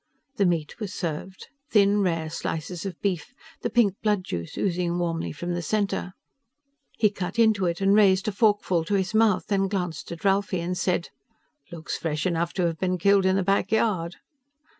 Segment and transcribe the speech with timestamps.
[0.37, 5.31] The meat was served thin, rare slices of beef, the pink blood juice oozing warmly
[5.31, 6.13] from the center.
[6.97, 10.59] He cut into it and raised a forkful to his mouth, then glanced at Ralphie
[10.61, 11.09] and said,
[11.71, 14.15] "Looks fresh enough to have been killed in the back yard."